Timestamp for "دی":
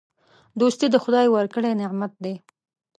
2.23-2.35